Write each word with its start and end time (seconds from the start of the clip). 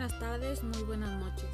buenas 0.00 0.18
tardes, 0.18 0.64
muy 0.64 0.82
buenas 0.84 1.10
noches. 1.20 1.50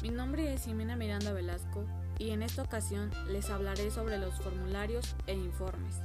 Mi 0.00 0.08
nombre 0.08 0.54
es 0.54 0.64
Jimena 0.64 0.96
Miranda 0.96 1.30
Velasco 1.34 1.84
y 2.18 2.30
en 2.30 2.42
esta 2.42 2.62
ocasión 2.62 3.10
les 3.28 3.50
hablaré 3.50 3.90
sobre 3.90 4.16
los 4.16 4.34
formularios 4.36 5.14
e 5.26 5.34
informes. 5.34 5.96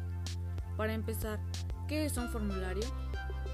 Para 0.76 0.94
empezar, 0.94 1.40
¿qué 1.88 2.04
es 2.04 2.18
un 2.18 2.28
formulario? 2.28 2.84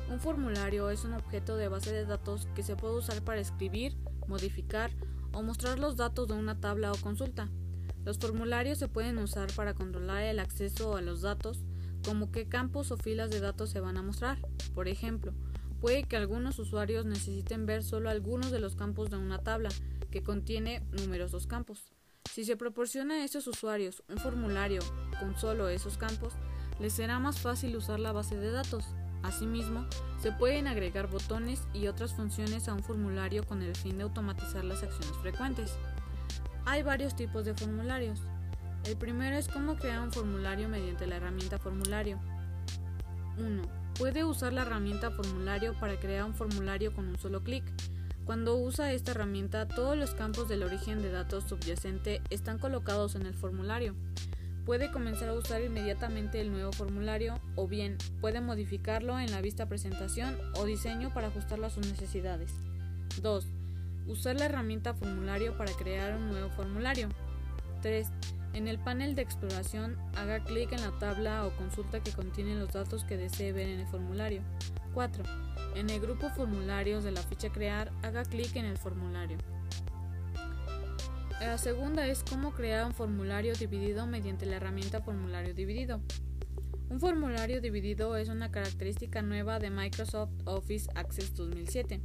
Un 0.10 0.20
formulario 0.20 0.90
es 0.90 1.06
un 1.06 1.14
objeto 1.14 1.58
de 1.58 1.68
base 1.68 1.94
de 1.94 2.06
datos 2.06 2.48
que 2.56 2.64
se 2.64 2.76
puede 2.76 2.96
usar 2.96 3.22
para 3.22 3.40
escribir, 3.40 3.96
modificar 4.28 4.90
o 5.32 5.44
mostrar 5.44 5.78
los 5.78 5.96
datos 5.96 6.28
de 6.28 6.34
una 6.34 6.60
tabla 6.60 6.92
o 6.92 6.98
consulta. 6.98 7.52
Los 8.04 8.18
formularios 8.18 8.80
se 8.80 8.88
pueden 8.88 9.20
usar 9.20 9.54
para 9.56 9.76
controlar 9.76 10.24
el 10.24 10.40
acceso 10.40 10.98
a 10.98 11.04
los 11.04 11.22
datos, 11.22 11.62
como 12.04 12.32
qué 12.32 12.50
campos 12.50 12.90
o 12.90 12.98
filas 12.98 13.30
de 13.30 13.42
datos 13.42 13.70
se 13.70 13.80
van 13.80 13.98
a 13.98 14.02
mostrar. 14.02 14.40
Por 14.74 14.88
ejemplo, 14.88 15.34
puede 15.84 16.04
que 16.04 16.16
algunos 16.16 16.60
usuarios 16.60 17.04
necesiten 17.04 17.66
ver 17.66 17.84
solo 17.84 18.10
algunos 18.10 18.52
de 18.52 18.60
los 18.60 18.78
campos 18.78 19.10
de 19.10 19.18
una 19.18 19.40
tabla, 19.40 19.68
que 20.12 20.24
contiene 20.24 20.82
numerosos 20.94 21.46
campos. 21.46 21.92
Si 22.32 22.46
se 22.46 22.56
proporciona 22.56 23.16
a 23.16 23.26
esos 23.26 23.48
usuarios 23.48 24.02
un 24.08 24.18
formulario 24.18 24.80
con 25.20 25.38
solo 25.38 25.68
esos 25.68 25.98
campos, 25.98 26.36
les 26.80 26.94
será 26.94 27.20
más 27.20 27.42
fácil 27.42 27.76
usar 27.76 28.00
la 28.00 28.14
base 28.14 28.38
de 28.38 28.52
datos. 28.52 28.96
Asimismo, 29.24 29.86
se 30.22 30.32
pueden 30.32 30.68
agregar 30.68 31.10
botones 31.10 31.68
y 31.74 31.88
otras 31.88 32.14
funciones 32.14 32.70
a 32.70 32.74
un 32.74 32.82
formulario 32.82 33.44
con 33.46 33.62
el 33.62 33.76
fin 33.76 33.98
de 33.98 34.04
automatizar 34.04 34.64
las 34.64 34.84
acciones 34.84 35.18
frecuentes. 35.18 35.78
Hay 36.64 36.82
varios 36.82 37.14
tipos 37.14 37.44
de 37.44 37.56
formularios. 37.56 38.22
El 38.86 38.96
primero 38.96 39.36
es 39.36 39.50
cómo 39.50 39.76
crear 39.76 40.00
un 40.00 40.14
formulario 40.14 40.70
mediante 40.70 41.08
la 41.08 41.18
herramienta 41.18 41.60
formulario. 41.60 42.22
1. 43.38 43.83
Puede 43.98 44.24
usar 44.24 44.54
la 44.54 44.64
herramienta 44.64 45.12
formulario 45.12 45.80
para 45.80 46.00
crear 46.00 46.26
un 46.26 46.34
formulario 46.34 46.94
con 46.94 47.08
un 47.08 47.20
solo 47.20 47.44
clic. 47.44 47.64
Cuando 48.26 48.56
usa 48.56 48.92
esta 48.92 49.12
herramienta, 49.12 49.68
todos 49.68 49.96
los 49.96 50.16
campos 50.16 50.50
del 50.50 50.64
origen 50.64 51.02
de 51.02 51.12
datos 51.12 51.44
subyacente 51.44 52.22
están 52.32 52.58
colocados 52.58 53.16
en 53.16 53.26
el 53.28 53.36
formulario. 53.36 53.94
Puede 54.66 54.92
comenzar 54.92 55.30
a 55.30 55.34
usar 55.34 55.62
inmediatamente 55.62 56.42
el 56.42 56.52
nuevo 56.52 56.72
formulario 56.72 57.40
o 57.56 57.68
bien 57.68 57.98
puede 58.22 58.42
modificarlo 58.42 59.20
en 59.20 59.30
la 59.30 59.42
vista 59.42 59.68
presentación 59.68 60.38
o 60.56 60.66
diseño 60.66 61.14
para 61.14 61.28
ajustarlo 61.28 61.68
a 61.68 61.70
sus 61.70 61.86
necesidades. 61.86 62.52
2. 63.22 63.46
Usar 64.08 64.38
la 64.38 64.46
herramienta 64.46 64.94
formulario 64.94 65.56
para 65.58 65.72
crear 65.74 66.16
un 66.16 66.30
nuevo 66.30 66.50
formulario. 66.50 67.10
3. 67.82 68.08
En 68.54 68.68
el 68.68 68.78
panel 68.78 69.16
de 69.16 69.24
exploración, 69.24 69.98
haga 70.16 70.44
clic 70.44 70.72
en 70.74 70.82
la 70.82 70.92
tabla 71.00 71.48
o 71.48 71.56
consulta 71.58 72.02
que 72.02 72.12
contiene 72.12 72.56
los 72.56 72.72
datos 72.72 73.04
que 73.04 73.18
desee 73.18 73.52
ver 73.52 73.68
en 73.68 73.80
el 73.80 73.88
formulario. 73.88 74.44
4. 74.94 75.24
En 75.76 75.90
el 75.90 76.00
grupo 76.00 76.30
Formularios 76.30 77.04
de 77.04 77.12
la 77.12 77.24
ficha 77.24 77.50
Crear, 77.50 77.92
haga 78.04 78.24
clic 78.24 78.56
en 78.56 78.66
el 78.66 78.78
formulario. 78.78 79.38
La 81.40 81.58
segunda 81.58 82.08
es 82.08 82.24
cómo 82.24 82.54
crear 82.54 82.86
un 82.86 82.94
formulario 82.94 83.56
dividido 83.56 84.06
mediante 84.06 84.46
la 84.46 84.58
herramienta 84.58 85.02
Formulario 85.02 85.56
Dividido. 85.56 86.00
Un 86.90 87.00
formulario 87.00 87.60
dividido 87.60 88.16
es 88.18 88.30
una 88.30 88.52
característica 88.52 89.24
nueva 89.24 89.58
de 89.58 89.72
Microsoft 89.72 90.32
Office 90.46 90.92
Access 90.94 91.34
2007 91.34 92.02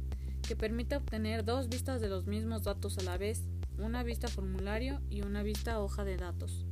que 0.47 0.55
permite 0.55 0.95
obtener 0.95 1.45
dos 1.45 1.69
vistas 1.69 2.01
de 2.01 2.09
los 2.09 2.25
mismos 2.25 2.63
datos 2.63 2.97
a 2.97 3.03
la 3.03 3.17
vez 3.17 3.43
una 3.79 4.03
vista 4.03 4.27
formulario 4.27 5.01
y 5.09 5.21
una 5.21 5.41
vista 5.41 5.79
hoja 5.79 6.03
de 6.03 6.17
datos. 6.17 6.65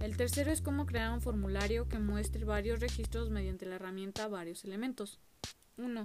El 0.00 0.16
tercero 0.16 0.50
es 0.50 0.60
cómo 0.60 0.84
crear 0.84 1.12
un 1.12 1.20
formulario 1.20 1.88
que 1.88 2.00
muestre 2.00 2.44
varios 2.44 2.80
registros 2.80 3.30
mediante 3.30 3.66
la 3.66 3.76
herramienta 3.76 4.26
varios 4.26 4.64
elementos. 4.64 5.20
1. 5.78 6.04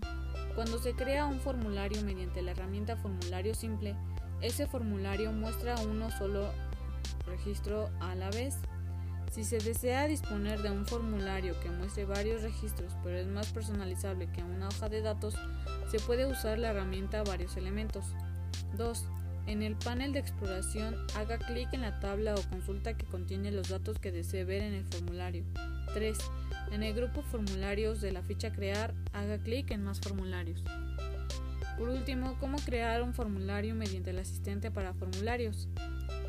Cuando 0.56 0.78
se 0.78 0.94
crea 0.94 1.26
un 1.26 1.40
formulario 1.40 2.04
mediante 2.04 2.44
la 2.44 2.52
herramienta 2.52 2.96
formulario 2.96 3.56
simple, 3.56 3.96
ese 4.42 4.68
formulario 4.68 5.32
muestra 5.32 5.76
uno 5.82 6.12
solo 6.12 6.52
registro 7.26 7.90
a 8.00 8.14
la 8.14 8.30
vez. 8.30 8.56
Si 9.32 9.44
se 9.44 9.58
desea 9.58 10.08
disponer 10.08 10.62
de 10.62 10.70
un 10.70 10.86
formulario 10.86 11.60
que 11.60 11.70
muestre 11.70 12.06
varios 12.06 12.44
registros 12.44 12.94
pero 13.04 13.18
es 13.18 13.28
más 13.28 13.52
personalizable 13.52 14.32
que 14.32 14.44
una 14.44 14.68
hoja 14.68 14.90
de 14.90 15.02
datos, 15.02 15.36
se 15.90 16.00
puede 16.00 16.28
usar 16.28 16.60
la 16.60 16.70
herramienta 16.70 17.24
varios 17.24 17.58
elementos. 17.58 18.06
2. 18.78 19.06
En 19.48 19.62
el 19.64 19.78
panel 19.78 20.12
de 20.12 20.20
exploración, 20.20 20.96
haga 21.16 21.38
clic 21.38 21.70
en 21.72 21.82
la 21.82 22.02
tabla 22.02 22.36
o 22.36 22.50
consulta 22.50 22.98
que 22.98 23.06
contiene 23.06 23.50
los 23.50 23.70
datos 23.70 23.98
que 23.98 24.12
desee 24.12 24.44
ver 24.44 24.62
en 24.62 24.74
el 24.74 24.84
formulario. 24.84 25.46
3. 25.94 26.18
En 26.74 26.84
el 26.84 26.94
grupo 26.94 27.22
Formularios 27.22 28.02
de 28.02 28.12
la 28.12 28.22
ficha 28.22 28.52
Crear, 28.52 28.94
haga 29.14 29.38
clic 29.38 29.72
en 29.72 29.86
Más 29.86 30.02
formularios. 30.02 30.62
Por 31.78 31.88
último, 31.88 32.36
¿cómo 32.42 32.58
crear 32.58 33.02
un 33.02 33.14
formulario 33.14 33.74
mediante 33.74 34.10
el 34.10 34.20
asistente 34.20 34.70
para 34.70 34.94
formularios? 34.94 35.70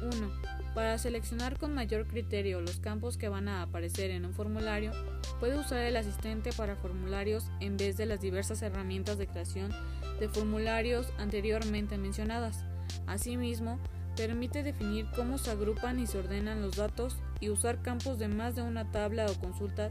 1. 0.01 0.33
Para 0.75 0.97
seleccionar 0.97 1.59
con 1.59 1.75
mayor 1.75 2.07
criterio 2.07 2.61
los 2.61 2.79
campos 2.79 3.17
que 3.17 3.29
van 3.29 3.49
a 3.49 3.63
aparecer 3.63 4.13
en 4.13 4.27
un 4.27 4.33
formulario, 4.33 4.93
puede 5.41 5.59
usar 5.59 5.79
el 5.79 5.97
asistente 5.97 6.53
para 6.53 6.77
formularios 6.77 7.51
en 7.59 7.77
vez 7.77 7.97
de 7.97 8.07
las 8.07 8.21
diversas 8.21 8.63
herramientas 8.63 9.19
de 9.19 9.27
creación 9.27 9.73
de 10.21 10.29
formularios 10.29 11.13
anteriormente 11.19 11.99
mencionadas. 11.99 12.65
Asimismo, 13.07 13.79
permite 14.17 14.63
definir 14.63 15.07
cómo 15.15 15.39
se 15.39 15.51
agrupan 15.51 15.99
y 16.01 16.07
se 16.07 16.19
ordenan 16.19 16.63
los 16.63 16.77
datos 16.77 17.17
y 17.41 17.51
usar 17.51 17.83
campos 17.83 18.19
de 18.19 18.29
más 18.29 18.57
de 18.57 18.63
una 18.63 18.91
tabla 18.91 19.27
o 19.27 19.35
consulta 19.35 19.91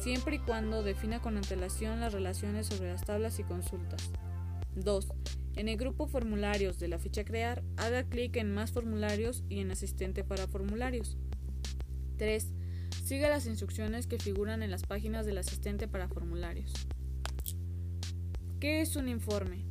siempre 0.00 0.36
y 0.36 0.38
cuando 0.38 0.82
defina 0.82 1.20
con 1.20 1.36
antelación 1.36 2.00
las 2.00 2.12
relaciones 2.12 2.66
sobre 2.66 2.92
las 2.92 3.04
tablas 3.04 3.38
y 3.38 3.44
consultas. 3.44 4.10
2. 4.74 5.08
En 5.56 5.68
el 5.68 5.76
grupo 5.76 6.06
Formularios 6.06 6.78
de 6.78 6.88
la 6.88 6.98
ficha 6.98 7.24
Crear, 7.24 7.62
haga 7.76 8.04
clic 8.04 8.36
en 8.36 8.52
Más 8.52 8.72
formularios 8.72 9.42
y 9.48 9.60
en 9.60 9.70
Asistente 9.70 10.24
para 10.24 10.46
formularios. 10.46 11.16
3. 12.16 12.52
Siga 13.04 13.28
las 13.28 13.46
instrucciones 13.46 14.06
que 14.06 14.18
figuran 14.18 14.62
en 14.62 14.70
las 14.70 14.82
páginas 14.82 15.24
del 15.24 15.38
asistente 15.38 15.88
para 15.88 16.08
formularios. 16.08 16.72
¿Qué 18.60 18.80
es 18.82 18.96
un 18.96 19.08
informe? 19.08 19.67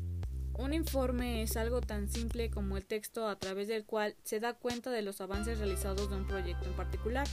Un 0.57 0.73
informe 0.73 1.43
es 1.43 1.55
algo 1.55 1.81
tan 1.81 2.09
simple 2.09 2.49
como 2.49 2.77
el 2.77 2.85
texto 2.85 3.27
a 3.27 3.37
través 3.37 3.67
del 3.67 3.85
cual 3.85 4.15
se 4.23 4.39
da 4.39 4.55
cuenta 4.55 4.89
de 4.89 5.03
los 5.03 5.21
avances 5.21 5.59
realizados 5.59 6.09
de 6.09 6.15
un 6.15 6.25
proyecto 6.25 6.67
en 6.67 6.75
particular. 6.75 7.27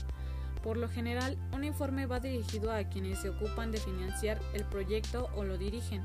Por 0.61 0.77
lo 0.77 0.87
general, 0.89 1.35
un 1.51 1.63
informe 1.63 2.05
va 2.05 2.19
dirigido 2.19 2.71
a 2.71 2.83
quienes 2.83 3.19
se 3.19 3.29
ocupan 3.29 3.71
de 3.71 3.79
financiar 3.79 4.39
el 4.53 4.63
proyecto 4.65 5.27
o 5.35 5.43
lo 5.43 5.57
dirigen. 5.57 6.03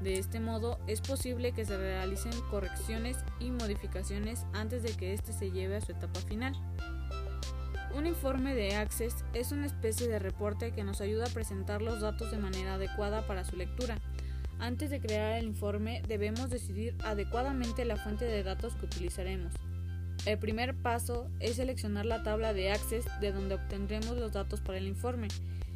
De 0.00 0.14
este 0.14 0.38
modo, 0.38 0.78
es 0.86 1.00
posible 1.00 1.50
que 1.52 1.64
se 1.64 1.76
realicen 1.76 2.32
correcciones 2.50 3.16
y 3.40 3.50
modificaciones 3.50 4.46
antes 4.52 4.84
de 4.84 4.92
que 4.92 5.12
éste 5.12 5.32
se 5.32 5.50
lleve 5.50 5.76
a 5.76 5.80
su 5.80 5.90
etapa 5.90 6.20
final. 6.20 6.54
Un 7.96 8.06
informe 8.06 8.54
de 8.54 8.76
Access 8.76 9.24
es 9.34 9.50
una 9.50 9.66
especie 9.66 10.06
de 10.06 10.20
reporte 10.20 10.70
que 10.70 10.84
nos 10.84 11.00
ayuda 11.00 11.26
a 11.26 11.34
presentar 11.34 11.82
los 11.82 12.00
datos 12.00 12.30
de 12.30 12.38
manera 12.38 12.74
adecuada 12.74 13.26
para 13.26 13.44
su 13.44 13.56
lectura 13.56 13.98
antes 14.60 14.90
de 14.90 15.00
crear 15.00 15.38
el 15.38 15.46
informe 15.46 16.02
debemos 16.06 16.50
decidir 16.50 16.94
adecuadamente 17.04 17.84
la 17.84 17.96
fuente 17.96 18.24
de 18.24 18.42
datos 18.42 18.74
que 18.74 18.86
utilizaremos. 18.86 19.54
El 20.26 20.38
primer 20.38 20.74
paso 20.74 21.30
es 21.40 21.56
seleccionar 21.56 22.04
la 22.04 22.22
tabla 22.22 22.52
de 22.52 22.70
Access 22.70 23.06
de 23.20 23.32
donde 23.32 23.54
obtendremos 23.54 24.16
los 24.18 24.32
datos 24.32 24.60
para 24.60 24.78
el 24.78 24.86
informe 24.86 25.28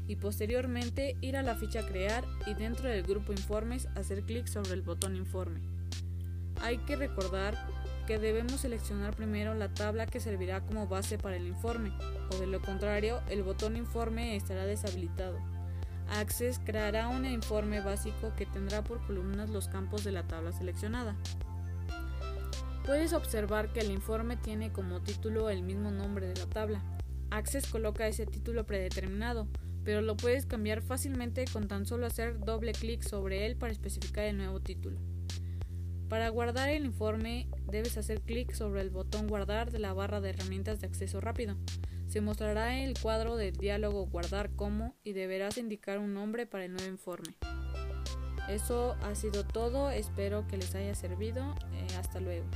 y 0.07 0.17
posteriormente 0.17 1.17
ir 1.23 1.37
a 1.37 1.43
la 1.43 1.55
ficha 1.55 1.87
Crear 1.87 2.25
y 2.47 2.53
dentro 2.53 2.89
del 2.89 3.03
grupo 3.03 3.33
Informes 3.33 3.89
hacer 3.95 4.23
clic 4.23 4.47
sobre 4.47 4.75
el 4.75 4.83
botón 4.83 5.17
Informe. 5.17 5.61
Hay 6.61 6.79
que 6.79 6.97
recordar 6.97 7.57
que 8.07 8.19
debemos 8.19 8.61
seleccionar 8.61 9.17
primero 9.17 9.55
la 9.55 9.73
tabla 9.73 10.05
que 10.07 10.21
servirá 10.21 10.61
como 10.61 10.87
base 10.87 11.17
para 11.17 11.37
el 11.37 11.47
informe, 11.47 11.91
o 12.31 12.39
de 12.39 12.47
lo 12.47 12.61
contrario 12.61 13.23
el 13.31 13.43
botón 13.43 13.77
Informe 13.77 14.37
estará 14.37 14.67
deshabilitado. 14.67 15.54
Access 16.09 16.61
creará 16.65 17.09
un 17.09 17.27
informe 17.27 17.81
básico 17.81 18.33
que 18.37 18.47
tendrá 18.47 18.83
por 18.83 19.05
columnas 19.07 19.51
los 19.51 19.69
campos 19.69 20.05
de 20.05 20.13
la 20.13 20.23
tabla 20.25 20.53
seleccionada. 20.53 21.17
Puedes 22.87 23.13
observar 23.13 23.73
que 23.73 23.81
el 23.81 23.91
informe 23.91 24.37
tiene 24.37 24.71
como 24.71 25.01
título 25.01 25.49
el 25.49 25.63
mismo 25.63 25.91
nombre 25.91 26.27
de 26.27 26.37
la 26.37 26.47
tabla. 26.47 26.83
Access 27.31 27.67
coloca 27.67 28.07
ese 28.07 28.27
título 28.27 28.65
predeterminado, 28.67 29.49
pero 29.85 30.03
lo 30.03 30.17
puedes 30.17 30.47
cambiar 30.47 30.83
fácilmente 30.83 31.47
con 31.53 31.67
tan 31.67 31.87
solo 31.87 32.07
hacer 32.07 32.39
doble 32.41 32.73
clic 32.73 33.03
sobre 33.03 33.47
él 33.47 33.57
para 33.57 33.73
especificar 33.73 34.25
el 34.25 34.37
nuevo 34.37 34.61
título. 34.61 34.99
Para 36.09 36.29
guardar 36.29 36.69
el 36.69 36.85
informe, 36.85 37.49
debes 37.67 37.97
hacer 37.97 38.21
clic 38.21 38.53
sobre 38.53 38.83
el 38.83 38.91
botón 38.91 39.27
Guardar 39.27 39.71
de 39.71 39.79
la 39.79 39.93
barra 39.95 40.21
de 40.21 40.31
herramientas 40.31 40.81
de 40.81 40.87
acceso 40.87 41.21
rápido. 41.21 41.57
Se 42.07 42.21
mostrará 42.21 42.79
el 42.79 42.99
cuadro 42.99 43.37
de 43.37 43.53
diálogo 43.53 44.07
Guardar 44.07 44.51
como 44.51 44.95
y 45.05 45.13
deberás 45.13 45.59
indicar 45.59 45.99
un 45.99 46.15
nombre 46.15 46.47
para 46.47 46.65
el 46.65 46.73
nuevo 46.73 46.91
informe. 46.91 47.35
Eso 48.49 48.95
ha 49.03 49.15
sido 49.15 49.45
todo, 49.45 49.91
espero 49.91 50.47
que 50.47 50.59
les 50.59 50.75
haya 50.75 50.95
servido. 50.95 51.55
Eh, 51.73 51.87
hasta 51.99 52.21
luego. 52.21 52.47